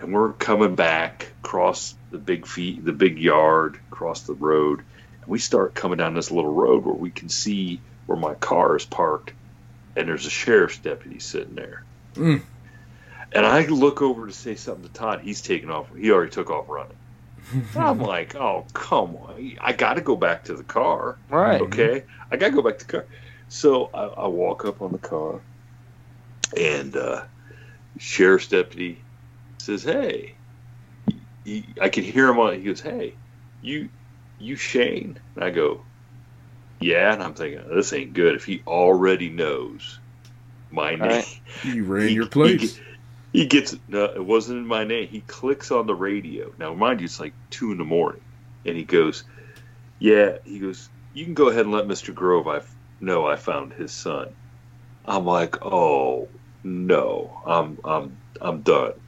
and 0.01 0.13
we're 0.13 0.33
coming 0.33 0.75
back 0.75 1.31
across 1.43 1.95
the 2.09 2.17
big 2.17 2.45
feet 2.45 2.83
the 2.83 2.91
big 2.91 3.19
yard 3.19 3.79
across 3.91 4.21
the 4.21 4.33
road. 4.33 4.79
And 5.21 5.27
we 5.27 5.39
start 5.39 5.75
coming 5.75 5.97
down 5.97 6.13
this 6.13 6.31
little 6.31 6.53
road 6.53 6.83
where 6.83 6.95
we 6.95 7.11
can 7.11 7.29
see 7.29 7.79
where 8.07 8.17
my 8.17 8.33
car 8.33 8.75
is 8.75 8.85
parked. 8.85 9.33
And 9.95 10.07
there's 10.07 10.25
a 10.25 10.31
sheriff's 10.31 10.77
deputy 10.79 11.19
sitting 11.19 11.55
there. 11.55 11.83
Mm. 12.15 12.41
and 13.31 13.45
i 13.45 13.65
look 13.67 14.01
over 14.01 14.27
to 14.27 14.33
say 14.33 14.55
something 14.55 14.83
to 14.83 14.91
todd. 14.91 15.21
He's 15.21 15.41
taking 15.41 15.69
off. 15.69 15.87
He 15.95 16.11
already 16.11 16.31
took 16.31 16.49
off 16.49 16.67
running. 16.67 16.97
I'm 17.75 17.99
like 17.99 18.35
oh 18.35 18.65
come 18.73 19.15
on. 19.15 19.57
I 19.61 19.73
gotta 19.73 20.01
go 20.01 20.15
back 20.15 20.45
to 20.45 20.55
the 20.55 20.63
car. 20.63 21.17
Right. 21.29 21.61
Okay, 21.61 22.03
I 22.29 22.37
gotta 22.37 22.53
go 22.53 22.61
back 22.61 22.79
to 22.79 22.85
the 22.85 22.91
car. 22.91 23.05
So 23.49 23.89
I, 23.93 24.05
I 24.05 24.27
walk 24.27 24.65
up 24.65 24.81
on 24.81 24.91
the 24.91 24.97
car, 24.97 25.41
and 26.55 26.95
uh, 26.95 27.23
sheriff's 27.97 28.47
deputy 28.47 28.99
says, 29.61 29.83
"Hey," 29.83 30.39
he, 31.43 31.75
I 31.81 31.89
can 31.89 32.03
hear 32.03 32.29
him 32.29 32.39
on. 32.39 32.55
He 32.55 32.63
goes, 32.63 32.81
"Hey, 32.81 33.19
you, 33.61 33.89
you 34.37 34.55
Shane?" 34.57 35.19
And 35.35 35.45
I 35.45 35.51
go, 35.51 35.87
"Yeah," 36.79 37.13
and 37.13 37.23
I'm 37.23 37.35
thinking 37.35 37.63
this 37.75 37.93
ain't 37.93 38.13
good. 38.13 38.35
If 38.35 38.45
he 38.45 38.63
already 38.67 39.29
knows 39.29 40.01
my 40.71 40.95
name, 40.95 41.23
Right. 41.23 41.27
You 41.63 41.85
ran 41.85 42.07
he- 42.07 42.15
your 42.15 42.27
plates. 42.27 42.73
He, 42.73 42.81
he 43.33 43.47
gets 43.47 43.75
no, 43.87 44.05
it 44.05 44.25
wasn't 44.25 44.59
in 44.59 44.67
my 44.67 44.85
name. 44.85 45.07
He 45.09 45.21
clicks 45.21 45.71
on 45.71 45.87
the 45.87 45.95
radio. 45.95 46.51
Now, 46.59 46.73
mind 46.75 47.01
you, 47.01 47.05
it's 47.05 47.19
like 47.19 47.35
two 47.51 47.71
in 47.73 47.77
the 47.79 47.85
morning, 47.85 48.21
and 48.65 48.77
he 48.77 48.85
goes, 48.85 49.25
"Yeah." 49.99 50.37
He 50.45 50.59
goes, 50.59 50.89
"You 51.13 51.25
can 51.25 51.35
go 51.35 51.49
ahead 51.49 51.65
and 51.65 51.73
let 51.73 51.87
Mister 51.87 52.13
Grove 52.13 52.47
I 52.47 52.61
know 53.01 53.27
I 53.27 53.37
found 53.37 53.73
his 53.73 53.93
son." 53.95 54.35
I'm 55.05 55.25
like, 55.25 55.57
"Oh 55.63 56.31
no, 56.63 57.41
I'm 57.47 57.79
I'm 57.85 58.19
I'm 58.41 58.63
done." 58.63 59.00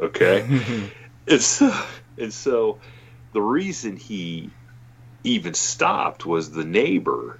Okay, 0.00 0.90
and 1.28 1.40
so 1.40 1.74
and 2.18 2.32
so 2.32 2.78
the 3.32 3.42
reason 3.42 3.96
he 3.96 4.50
even 5.22 5.54
stopped 5.54 6.26
was 6.26 6.50
the 6.50 6.64
neighbor, 6.64 7.38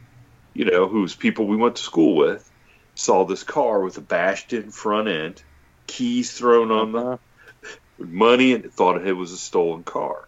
you 0.54 0.64
know, 0.64 0.88
who's 0.88 1.14
people 1.14 1.46
we 1.46 1.56
went 1.56 1.76
to 1.76 1.82
school 1.82 2.16
with, 2.16 2.50
saw 2.94 3.25
this 3.25 3.42
car 3.42 3.80
with 3.80 3.99
a 3.99 4.00
bashed 4.00 4.52
in 4.52 4.70
front 4.70 5.08
end, 5.08 5.42
keys 5.87 6.32
thrown 6.32 6.70
on 6.70 6.92
the 6.92 6.99
Uh, 6.99 7.16
money, 7.99 8.52
and 8.52 8.73
thought 8.73 9.06
it 9.06 9.12
was 9.12 9.32
a 9.32 9.37
stolen 9.37 9.82
car. 9.82 10.26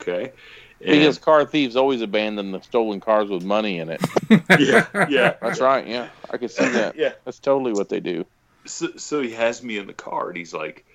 Okay, 0.00 0.32
and, 0.80 0.90
because 0.90 1.18
car 1.18 1.44
thieves 1.44 1.76
always 1.76 2.00
abandon 2.00 2.52
the 2.52 2.60
stolen 2.62 3.00
cars 3.00 3.28
with 3.28 3.44
money 3.44 3.78
in 3.78 3.90
it. 3.90 4.00
yeah, 4.58 5.06
yeah, 5.10 5.34
That's 5.42 5.60
right. 5.60 5.86
Yeah, 5.86 6.08
I 6.30 6.38
can 6.38 6.48
see 6.48 6.66
that. 6.68 6.96
yeah. 6.96 7.12
That's 7.24 7.38
totally 7.38 7.72
what 7.72 7.90
they 7.90 8.00
do. 8.00 8.24
So, 8.66 8.96
so 8.96 9.20
he 9.20 9.32
has 9.32 9.62
me 9.62 9.76
in 9.76 9.86
the 9.86 9.92
car, 9.92 10.28
and 10.28 10.36
he's 10.38 10.54
like, 10.54 10.86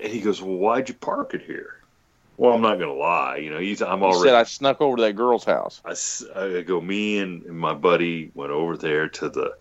and 0.00 0.12
he 0.12 0.20
goes, 0.20 0.40
"Well, 0.40 0.56
why'd 0.56 0.88
you 0.88 0.94
park 0.94 1.34
it 1.34 1.42
here?" 1.42 1.76
Well, 2.38 2.54
I'm 2.54 2.62
not 2.62 2.78
gonna 2.78 2.92
lie, 2.94 3.36
you 3.36 3.50
know, 3.50 3.58
he's 3.58 3.82
I'm 3.82 4.00
You 4.00 4.06
already. 4.06 4.28
said 4.30 4.34
I 4.34 4.42
snuck 4.44 4.80
over 4.80 4.96
to 4.96 5.02
that 5.02 5.12
girl's 5.12 5.44
house. 5.44 5.80
I 6.34 6.62
go, 6.62 6.80
me 6.80 7.18
and, 7.18 7.42
and 7.44 7.58
my 7.58 7.74
buddy 7.74 8.30
went 8.34 8.50
over 8.52 8.76
there 8.76 9.08
to 9.08 9.28
the, 9.28 9.54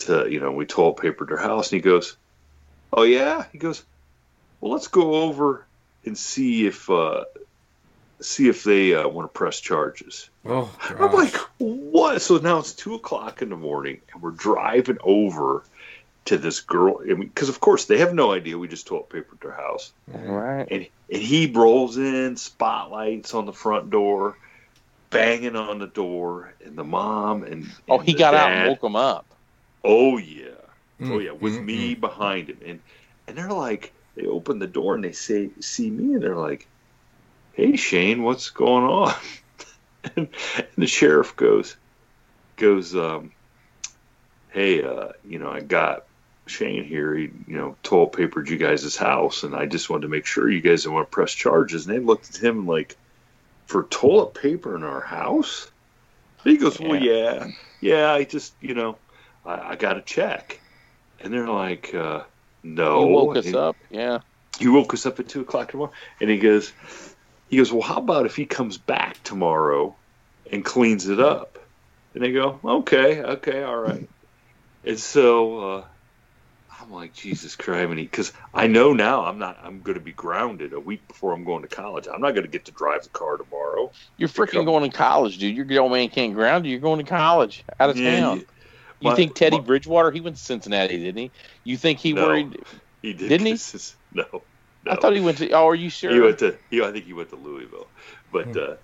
to, 0.00 0.28
you 0.30 0.38
know, 0.38 0.52
we 0.52 0.66
toilet 0.66 0.98
papered 0.98 1.28
their 1.30 1.38
house. 1.38 1.72
And 1.72 1.78
he 1.78 1.82
goes, 1.82 2.16
Oh, 2.92 3.02
yeah? 3.04 3.46
He 3.52 3.58
goes, 3.58 3.82
Well, 4.60 4.70
let's 4.70 4.88
go 4.88 5.14
over 5.14 5.66
and 6.04 6.16
see 6.16 6.66
if, 6.66 6.88
uh, 6.90 7.24
see 8.20 8.48
if 8.48 8.64
they 8.64 8.94
uh, 8.94 9.08
want 9.08 9.32
to 9.32 9.36
press 9.36 9.58
charges. 9.58 10.28
oh, 10.44 10.70
I'm 10.98 11.12
like, 11.12 11.34
What? 11.58 12.20
So 12.22 12.36
now 12.36 12.58
it's 12.58 12.74
two 12.74 12.94
o'clock 12.94 13.40
in 13.42 13.48
the 13.48 13.56
morning 13.56 14.02
and 14.12 14.22
we're 14.22 14.30
driving 14.32 14.98
over 15.02 15.64
to 16.26 16.38
this 16.38 16.60
girl. 16.60 17.00
I 17.02 17.14
mean, 17.14 17.28
because 17.28 17.48
of 17.48 17.60
course 17.60 17.86
they 17.86 17.98
have 17.98 18.14
no 18.14 18.32
idea. 18.32 18.58
We 18.58 18.68
just 18.68 18.86
toilet 18.86 19.10
papered 19.10 19.40
their 19.40 19.52
house. 19.52 19.92
Right. 20.06 20.66
and 20.70 20.86
and 21.12 21.22
he 21.22 21.50
rolls 21.52 21.96
in 21.96 22.36
spotlights 22.36 23.34
on 23.34 23.46
the 23.46 23.52
front 23.52 23.90
door 23.90 24.36
banging 25.10 25.56
on 25.56 25.78
the 25.78 25.86
door 25.88 26.54
and 26.64 26.76
the 26.78 26.84
mom 26.84 27.42
and, 27.42 27.64
Oh, 27.88 27.98
he 27.98 28.12
the 28.12 28.18
got 28.18 28.34
out 28.34 28.52
and 28.52 28.62
woke 28.62 28.80
them 28.80 28.96
up. 28.96 29.26
oh 29.84 30.18
yeah. 30.18 30.50
Oh 31.02 31.04
Mm, 31.04 31.22
yeah 31.24 31.32
with 31.32 31.54
mm, 31.54 31.64
me 31.64 31.94
behind 31.94 32.50
him. 32.50 32.58
And 32.64 32.80
and 33.26 33.36
they're 33.38 33.50
like 33.50 33.94
they 34.16 34.26
open 34.26 34.58
the 34.58 34.66
door 34.66 34.94
and 34.94 35.04
they 35.04 35.12
say 35.12 35.50
see 35.60 35.90
me 35.90 36.14
and 36.14 36.22
they're 36.22 36.36
like 36.36 36.68
hey 37.52 37.76
shane 37.76 38.22
what's 38.22 38.50
going 38.50 38.84
on? 38.84 39.14
And, 40.16 40.28
and 40.56 40.68
the 40.78 40.86
sheriff 40.86 41.36
goes 41.36 41.76
goes 42.56 42.94
um 42.96 43.32
hey 44.48 44.82
uh 44.82 45.08
you 45.22 45.38
know 45.38 45.50
i 45.50 45.60
got 45.60 46.02
Shane 46.50 46.84
here, 46.84 47.14
he, 47.14 47.30
you 47.46 47.56
know, 47.56 47.76
toilet 47.82 48.12
papered 48.12 48.50
you 48.50 48.58
guys' 48.58 48.96
house, 48.96 49.44
and 49.44 49.54
I 49.54 49.66
just 49.66 49.88
wanted 49.88 50.02
to 50.02 50.08
make 50.08 50.26
sure 50.26 50.50
you 50.50 50.60
guys 50.60 50.82
didn't 50.82 50.94
want 50.94 51.10
to 51.10 51.14
press 51.14 51.32
charges. 51.32 51.86
And 51.86 51.94
they 51.94 52.00
looked 52.00 52.34
at 52.34 52.36
him 52.36 52.66
like, 52.66 52.96
for 53.66 53.84
toilet 53.84 54.34
paper 54.34 54.74
in 54.74 54.82
our 54.82 55.00
house? 55.00 55.70
He 56.42 56.56
goes, 56.56 56.80
well, 56.80 56.96
yeah, 56.96 57.48
yeah, 57.80 58.12
I 58.12 58.24
just, 58.24 58.52
you 58.60 58.74
know, 58.74 58.96
I, 59.46 59.70
I 59.70 59.76
got 59.76 59.96
a 59.96 60.02
check. 60.02 60.60
And 61.20 61.32
they're 61.32 61.48
like, 61.48 61.94
uh, 61.94 62.24
no. 62.62 63.06
He 63.06 63.12
woke 63.12 63.36
us 63.36 63.46
And 63.46 63.56
up. 63.56 63.76
Yeah. 63.90 64.18
He 64.58 64.68
woke 64.68 64.92
us 64.92 65.06
up 65.06 65.20
at 65.20 65.28
two 65.28 65.42
o'clock 65.42 65.70
tomorrow, 65.70 65.92
and 66.20 66.28
he 66.28 66.38
goes, 66.38 66.72
he 67.48 67.58
goes, 67.58 67.72
well, 67.72 67.82
how 67.82 67.98
about 67.98 68.26
if 68.26 68.36
he 68.36 68.44
comes 68.44 68.76
back 68.76 69.22
tomorrow 69.22 69.94
and 70.50 70.64
cleans 70.64 71.08
it 71.08 71.20
up? 71.20 71.58
And 72.14 72.24
they 72.24 72.32
go, 72.32 72.58
okay, 72.64 73.22
okay, 73.22 73.62
all 73.62 73.78
right. 73.78 74.08
And 74.84 74.98
so 74.98 75.58
uh, 75.60 75.84
I'm 76.90 76.96
like, 76.96 77.12
Jesus 77.14 77.54
Christ, 77.54 77.94
because 77.94 78.32
I 78.52 78.66
know 78.66 78.92
now 78.92 79.24
I'm 79.24 79.38
not, 79.38 79.58
I'm 79.62 79.80
going 79.80 79.94
to 79.96 80.02
be 80.02 80.12
grounded 80.12 80.72
a 80.72 80.80
week 80.80 81.06
before 81.06 81.32
I'm 81.32 81.44
going 81.44 81.62
to 81.62 81.68
college. 81.68 82.08
I'm 82.12 82.20
not 82.20 82.32
going 82.32 82.42
to 82.42 82.50
get 82.50 82.64
to 82.64 82.72
drive 82.72 83.04
the 83.04 83.10
car 83.10 83.36
tomorrow. 83.36 83.92
You're 84.16 84.28
freaking 84.28 84.64
going 84.64 84.90
to 84.90 84.96
college, 84.96 85.38
dude. 85.38 85.56
Your 85.70 85.82
old 85.82 85.92
man 85.92 86.08
can't 86.08 86.34
ground 86.34 86.64
you. 86.66 86.72
You're 86.72 86.80
going 86.80 86.98
to 86.98 87.08
college 87.08 87.64
out 87.78 87.90
of 87.90 87.96
Yeah, 87.96 88.20
town. 88.20 88.36
you- 88.38 88.46
You 89.02 89.10
my- 89.10 89.14
think 89.14 89.34
Teddy 89.36 89.58
my- 89.58 89.62
Bridgewater? 89.64 90.10
He 90.10 90.20
went 90.20 90.36
to 90.36 90.42
Cincinnati, 90.42 90.98
didn't 90.98 91.16
he? 91.18 91.30
You 91.64 91.76
think 91.76 92.00
he 92.00 92.12
No. 92.12 92.26
worried? 92.26 92.58
He 93.02 93.12
did, 93.14 93.28
Didn't 93.28 93.46
he? 93.46 93.78
No, 94.12 94.24
no. 94.84 94.92
I 94.92 94.96
thought 94.96 95.14
he 95.14 95.20
went 95.20 95.38
to. 95.38 95.50
Oh, 95.52 95.68
are 95.68 95.74
you 95.76 95.90
sure? 95.90 96.10
He 96.12 96.20
went 96.20 96.38
to. 96.40 96.58
He, 96.70 96.82
I 96.82 96.90
think 96.92 97.04
he 97.06 97.12
went 97.14 97.30
to 97.30 97.36
Louisville, 97.36 97.86
but 98.32 98.48
uh, 98.56 98.76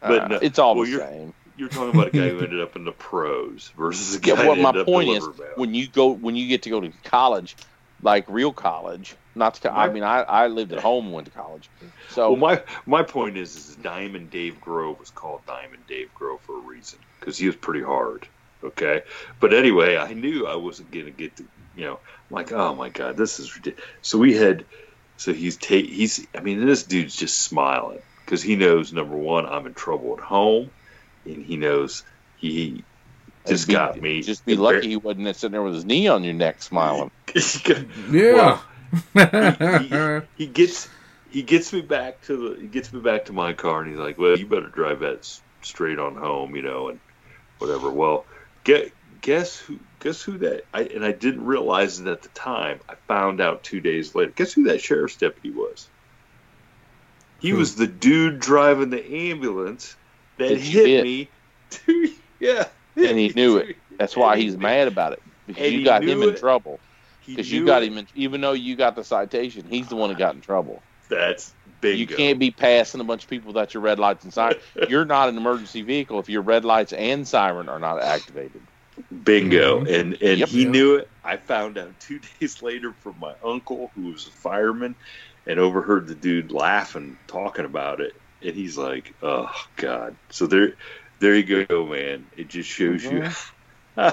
but 0.00 0.22
Uh, 0.22 0.28
no. 0.28 0.38
it's 0.40 0.58
all 0.58 0.74
Well, 0.76 0.86
the 0.86 0.96
same. 0.98 1.34
You're 1.58 1.68
talking 1.68 1.90
about 1.90 2.08
a 2.08 2.10
guy 2.10 2.28
who 2.28 2.38
ended 2.44 2.60
up 2.60 2.76
in 2.76 2.84
the 2.84 2.92
pros 2.92 3.72
versus 3.76 4.14
a 4.14 4.20
guy 4.20 4.42
Yeah, 4.42 4.54
my 4.54 4.72
point 4.84 5.10
in 5.10 5.16
is, 5.16 5.28
when 5.56 5.74
you 5.74 5.88
go, 5.88 6.12
when 6.12 6.36
you 6.36 6.48
get 6.48 6.62
to 6.62 6.70
go 6.70 6.80
to 6.80 6.92
college, 7.04 7.56
like 8.02 8.24
real 8.28 8.52
college, 8.52 9.16
not 9.34 9.54
to, 9.54 9.72
I 9.72 9.90
mean, 9.90 10.02
I, 10.04 10.20
I 10.22 10.46
lived 10.46 10.72
at 10.72 10.80
home 10.80 11.06
and 11.06 11.14
went 11.14 11.26
to 11.26 11.32
college, 11.32 11.68
so 12.10 12.32
Well, 12.32 12.40
my 12.40 12.62
my 12.86 13.02
point 13.02 13.36
is, 13.36 13.56
is 13.56 13.76
Diamond 13.76 14.30
Dave 14.30 14.60
Grove 14.60 14.98
was 14.98 15.10
called 15.10 15.44
Diamond 15.46 15.86
Dave 15.86 16.14
Grove 16.14 16.40
for 16.42 16.56
a 16.56 16.60
reason 16.60 17.00
because 17.18 17.36
he 17.36 17.46
was 17.46 17.56
pretty 17.56 17.82
hard. 17.82 18.26
Okay, 18.62 19.02
but 19.40 19.52
anyway, 19.54 19.96
I 19.96 20.14
knew 20.14 20.46
I 20.46 20.56
wasn't 20.56 20.90
gonna 20.90 21.10
get 21.10 21.36
to, 21.36 21.44
you 21.76 21.84
know, 21.84 21.94
I'm 21.94 22.34
like, 22.34 22.52
oh 22.52 22.74
my 22.74 22.88
god, 22.88 23.16
this 23.16 23.38
is 23.40 23.54
ridiculous. 23.56 23.88
So 24.02 24.18
we 24.18 24.36
had, 24.36 24.64
so 25.16 25.32
he's 25.32 25.56
ta- 25.56 25.74
he's, 25.74 26.26
I 26.34 26.40
mean, 26.40 26.64
this 26.66 26.84
dude's 26.84 27.16
just 27.16 27.40
smiling 27.40 28.00
because 28.24 28.42
he 28.42 28.56
knows 28.56 28.92
number 28.92 29.16
one, 29.16 29.46
I'm 29.46 29.66
in 29.66 29.74
trouble 29.74 30.14
at 30.18 30.24
home, 30.24 30.70
and 31.32 31.44
he 31.44 31.56
knows 31.56 32.04
he 32.36 32.84
just 33.46 33.66
be, 33.66 33.74
got 33.74 34.00
me. 34.00 34.22
Just 34.22 34.44
be 34.44 34.56
lucky 34.56 34.88
he 34.88 34.96
wasn't 34.96 35.34
sitting 35.36 35.52
there 35.52 35.62
with 35.62 35.74
his 35.74 35.84
knee 35.84 36.08
on 36.08 36.24
your 36.24 36.34
neck 36.34 36.62
smiling. 36.62 37.10
Yeah. 38.10 38.32
Well, 38.32 38.64
he, 39.80 39.88
he, 39.88 40.20
he 40.36 40.46
gets 40.46 40.88
he 41.30 41.42
gets 41.42 41.72
me 41.72 41.82
back 41.82 42.22
to 42.22 42.54
the 42.54 42.60
he 42.60 42.66
gets 42.66 42.92
me 42.92 43.00
back 43.00 43.26
to 43.26 43.32
my 43.32 43.52
car, 43.52 43.82
and 43.82 43.90
he's 43.90 43.98
like, 43.98 44.18
"Well, 44.18 44.38
you 44.38 44.46
better 44.46 44.68
drive 44.68 45.00
that 45.00 45.28
straight 45.60 45.98
on 45.98 46.16
home, 46.16 46.56
you 46.56 46.62
know, 46.62 46.88
and 46.88 47.00
whatever." 47.58 47.90
Well, 47.90 48.24
get 48.64 48.92
guess 49.20 49.58
who 49.58 49.78
guess 50.00 50.22
who 50.22 50.38
that 50.38 50.64
I 50.72 50.82
and 50.84 51.04
I 51.04 51.12
didn't 51.12 51.44
realize 51.44 52.00
it 52.00 52.06
at 52.06 52.22
the 52.22 52.28
time. 52.30 52.80
I 52.88 52.94
found 53.06 53.42
out 53.42 53.62
two 53.62 53.80
days 53.80 54.14
later. 54.14 54.32
Guess 54.34 54.54
who 54.54 54.64
that 54.64 54.80
sheriff's 54.80 55.16
deputy 55.16 55.50
was? 55.50 55.86
He 57.40 57.50
Who? 57.50 57.58
was 57.58 57.76
the 57.76 57.86
dude 57.86 58.40
driving 58.40 58.90
the 58.90 59.04
ambulance 59.28 59.96
that 60.38 60.48
That 60.48 60.58
hit 60.58 60.86
hit. 60.86 61.02
me. 61.02 61.30
Two, 61.70 62.08
yeah, 62.40 62.66
And 62.96 63.18
he 63.18 63.28
knew 63.34 63.58
it. 63.58 63.76
That's 63.98 64.16
why 64.16 64.36
he's 64.36 64.56
mad 64.56 64.88
about 64.88 65.12
it. 65.12 65.22
Because 65.46 65.64
And 65.64 65.72
you 65.74 65.84
got 65.84 66.02
him 66.02 66.22
in 66.22 66.30
it. 66.30 66.36
trouble. 66.36 66.80
Because 67.34 67.50
you 67.52 67.64
got 67.64 67.82
it. 67.82 67.88
him 67.92 67.98
in, 67.98 68.06
even 68.14 68.40
though 68.40 68.52
you 68.52 68.76
got 68.76 68.96
the 68.96 69.04
citation, 69.04 69.66
he's 69.66 69.88
the 69.88 69.96
one 69.96 70.08
that 70.10 70.18
got 70.18 70.34
in 70.34 70.40
trouble. 70.40 70.84
That's 71.10 71.54
bingo. 71.80 71.98
You 71.98 72.06
can't 72.06 72.38
be 72.38 72.50
passing 72.50 73.00
a 73.00 73.04
bunch 73.04 73.24
of 73.24 73.30
people 73.30 73.48
without 73.48 73.74
your 73.74 73.82
red 73.82 73.98
lights 73.98 74.24
and 74.24 74.32
siren. 74.32 74.56
You're 74.88 75.04
not 75.04 75.28
an 75.28 75.36
emergency 75.36 75.82
vehicle 75.82 76.18
if 76.20 76.28
your 76.28 76.42
red 76.42 76.64
lights 76.64 76.92
and 76.92 77.26
siren 77.26 77.68
are 77.68 77.78
not 77.78 78.02
activated. 78.02 78.68
Bingo. 79.22 79.84
Mhm. 79.84 79.88
And 79.88 80.14
and 80.22 80.38
Yep. 80.38 80.48
he 80.48 80.64
Yep. 80.64 80.72
knew 80.72 80.96
it. 80.96 81.10
I 81.24 81.36
found 81.36 81.78
out 81.78 81.98
two 82.00 82.18
days 82.40 82.62
later 82.62 82.94
from 83.02 83.18
my 83.18 83.34
uncle, 83.44 83.92
who 83.94 84.02
was 84.12 84.26
a 84.26 84.32
fireman, 84.32 84.96
and 85.46 85.58
overheard 85.58 86.06
the 86.08 86.14
dude 86.14 86.52
laughing, 86.52 87.18
talking 87.26 87.64
about 87.64 88.00
it. 88.00 88.12
And 88.42 88.54
he's 88.54 88.78
like, 88.78 89.14
"Oh 89.22 89.50
God!" 89.76 90.14
So 90.30 90.46
there, 90.46 90.74
there 91.18 91.34
you 91.34 91.66
go, 91.66 91.86
man. 91.86 92.26
It 92.36 92.48
just 92.48 92.68
shows 92.68 93.02
you. 93.04 93.22
Mm-hmm. 93.96 94.08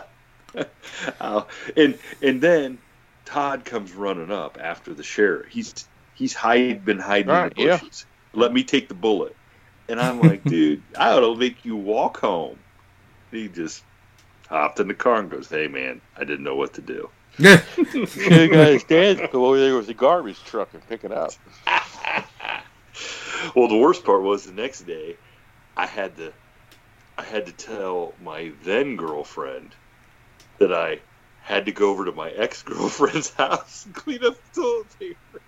how, 1.20 1.48
and 1.76 1.98
and 2.22 2.42
then 2.42 2.78
Todd 3.26 3.66
comes 3.66 3.94
running 3.94 4.32
up 4.32 4.58
after 4.62 4.94
the 4.94 5.04
sheriff. 5.04 5.48
He's 5.50 5.88
he's 6.16 6.34
hide 6.34 6.86
been 6.86 7.00
hiding 7.00 7.30
Right, 7.30 7.52
in 7.52 7.58
the 7.58 7.64
yeah. 7.70 7.78
bushes. 7.80 8.06
Let 8.34 8.54
me 8.54 8.64
take 8.64 8.88
the 8.88 8.94
bullet. 8.96 9.36
And 9.88 10.00
I'm 10.00 10.20
like, 10.22 10.44
dude, 10.46 10.82
I 10.98 11.12
ought 11.12 11.20
to 11.22 11.36
make 11.36 11.64
you 11.66 11.76
walk 11.76 12.20
home. 12.20 12.58
He 13.32 13.48
just 13.48 13.84
hopped 14.48 14.80
in 14.80 14.88
the 14.88 14.94
car 14.94 15.20
and 15.20 15.30
goes, 15.30 15.50
"Hey, 15.50 15.68
man, 15.68 16.02
I 16.18 16.24
didn't 16.24 16.44
know 16.44 16.56
what 16.56 16.74
to 16.76 16.82
do." 16.82 17.10
Yeah. 17.38 17.62
you 17.94 18.48
guys 18.48 18.80
stand 18.82 19.28
go 19.34 19.48
over 19.48 19.60
there 19.60 19.76
with 19.76 19.88
the 19.88 19.94
garbage 19.94 20.42
truck 20.46 20.70
and 20.74 20.88
pick 20.88 21.04
it 21.04 21.12
up. 21.12 21.34
Well, 23.56 23.68
the 23.68 23.78
worst 23.78 24.06
part 24.06 24.24
was 24.24 24.46
the 24.46 24.54
next 24.54 24.82
day, 24.82 25.18
I 25.78 25.88
had 25.88 26.18
to, 26.18 26.34
I 27.18 27.24
had 27.24 27.48
to 27.48 27.54
tell 27.54 28.18
my 28.22 28.54
then 28.64 28.98
girlfriend 28.98 29.76
that 30.60 30.74
I 30.74 31.02
had 31.38 31.68
to 31.68 31.72
go 31.74 31.92
over 31.92 32.06
to 32.06 32.14
my 32.14 32.32
ex 32.32 32.64
girlfriend's 32.64 33.34
house 33.38 33.86
and 33.86 33.96
clean 33.96 34.24
up 34.26 34.36
the 34.36 34.62
toilet 34.62 34.88
paper. 35.00 35.44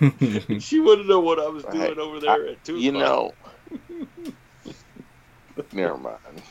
she 0.58 0.80
wouldn't 0.80 1.08
know 1.08 1.20
what 1.20 1.40
I 1.40 1.48
was 1.48 1.66
doing 1.66 1.98
Right. 1.98 1.98
over 1.98 2.20
there 2.20 2.48
at 2.48 2.64
two. 2.64 2.78
You 2.78 2.92
o'clock. 2.92 2.92
know. 2.92 3.36
Never 5.72 5.98
mind. 5.98 6.44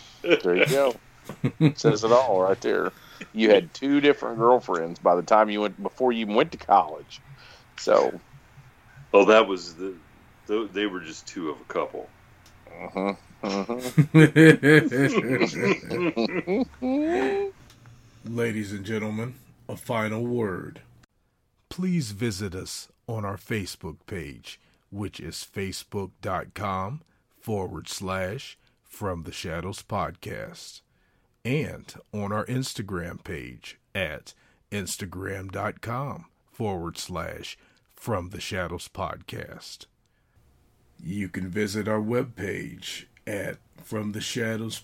There 0.43 0.55
you 0.57 0.67
go. 0.67 1.01
Says 1.75 2.03
it 2.03 2.11
all 2.11 2.41
right 2.41 2.59
there. 2.61 2.93
You 3.33 3.51
had 3.51 3.73
two 3.73 4.01
different 4.01 4.39
girlfriends 4.39 4.99
by 4.99 5.15
the 5.15 5.23
time 5.23 5.49
you 5.49 5.61
went 5.61 5.81
before 5.81 6.11
you 6.11 6.21
even 6.21 6.35
went 6.35 6.51
to 6.53 6.57
college. 6.59 7.21
So, 7.77 8.21
Oh, 9.13 9.25
that 9.25 9.47
was 9.47 9.75
the. 9.75 9.99
Tho- 10.51 10.67
They 10.67 10.85
were 10.85 10.99
just 10.99 11.25
two 11.27 11.49
of 11.49 11.59
a 11.61 11.63
couple. 11.65 12.09
uh-huh, 12.67 13.13
uh-huh. 13.43 13.79
Ladies 18.25 18.71
and 18.71 18.85
gentlemen, 18.85 19.33
a 19.67 19.75
final 19.75 20.25
word. 20.25 20.81
Please 21.69 22.11
visit 22.11 22.53
us 22.53 22.89
on 23.07 23.25
our 23.25 23.37
Facebook 23.37 23.97
page, 24.05 24.59
which 24.89 25.19
is 25.19 25.45
facebook.com 25.55 27.01
forward 27.39 27.87
slash 27.87 28.57
from 28.83 29.23
the 29.23 29.31
shadows 29.31 29.81
podcast, 29.81 30.81
and 31.45 31.95
on 32.13 32.31
our 32.31 32.45
Instagram 32.45 33.23
page 33.23 33.79
at 33.95 34.33
instagram.com 34.71 36.25
forward 36.51 36.97
slash 36.97 37.57
from 37.95 38.29
the 38.29 38.41
shadows 38.41 38.87
podcast. 38.93 39.85
You 41.03 41.29
can 41.29 41.49
visit 41.49 41.87
our 41.87 42.01
webpage 42.01 43.05
at 43.25 43.57
from 43.83 44.11
the 44.11 44.21
shadows 44.21 44.81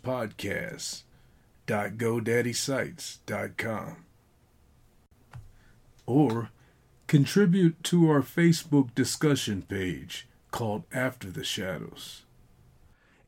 or 6.05 6.49
contribute 7.07 7.83
to 7.83 8.09
our 8.09 8.21
Facebook 8.21 8.95
discussion 8.95 9.61
page 9.61 10.27
called 10.51 10.83
After 10.91 11.29
the 11.29 11.43
Shadows. 11.43 12.23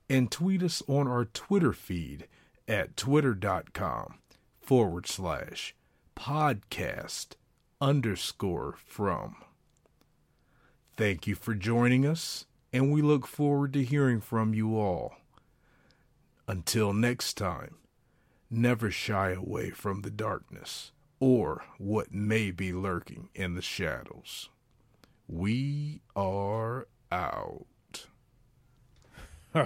And 0.10 0.32
tweet 0.32 0.64
us 0.64 0.82
on 0.88 1.08
our 1.08 1.26
Twitter 1.26 1.74
feed 1.74 2.28
at 2.68 2.98
twitter.com 2.98 4.16
forward 4.60 5.08
slash 5.08 5.76
podcast 6.16 7.34
underscore 7.80 8.76
from. 8.86 9.36
Thank 10.98 11.28
you 11.28 11.36
for 11.36 11.54
joining 11.54 12.06
us, 12.06 12.46
and 12.72 12.92
we 12.92 13.02
look 13.02 13.26
forward 13.28 13.74
to 13.74 13.84
hearing 13.84 14.22
from 14.22 14.54
you 14.54 14.78
all. 14.78 15.16
Until 16.48 16.94
next 16.94 17.36
time, 17.36 17.76
never 18.50 18.90
shy 18.92 19.32
away 19.32 19.70
from 19.72 20.02
the 20.02 20.10
darkness 20.10 20.92
or 21.20 21.64
what 21.78 22.14
may 22.14 22.52
be 22.52 22.72
lurking 22.72 23.30
in 23.36 23.56
the 23.56 23.62
shadows. 23.62 24.50
We 25.28 26.02
are 26.16 26.88
out. 27.12 27.66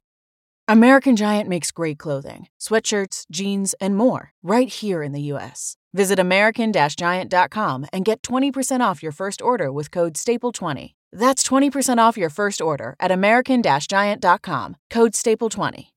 American 0.67 1.15
Giant 1.15 1.49
makes 1.49 1.71
great 1.71 1.97
clothing, 1.97 2.47
sweatshirts, 2.59 3.25
jeans, 3.31 3.73
and 3.81 3.97
more 3.97 4.31
right 4.43 4.69
here 4.69 5.03
in 5.03 5.11
the 5.11 5.21
U.S. 5.33 5.75
Visit 5.93 6.19
American-Giant.com 6.19 7.87
and 7.91 8.05
get 8.05 8.21
20% 8.21 8.79
off 8.79 9.03
your 9.03 9.11
first 9.11 9.41
order 9.41 9.71
with 9.71 9.91
code 9.91 10.13
STAPLE20. 10.13 10.93
That's 11.11 11.43
20% 11.43 11.97
off 11.97 12.17
your 12.17 12.29
first 12.29 12.61
order 12.61 12.95
at 12.99 13.11
American-Giant.com, 13.11 14.75
code 14.89 15.11
STAPLE20. 15.13 15.87